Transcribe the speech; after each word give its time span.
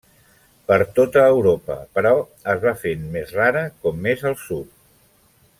Per 0.71 0.77
tota 0.99 1.25
Europa, 1.33 1.77
però 1.99 2.15
es 2.55 2.65
va 2.65 2.75
fent 2.87 3.07
més 3.19 3.37
rara 3.39 3.65
com 3.85 4.05
més 4.09 4.29
al 4.31 4.39
sud. 4.49 4.77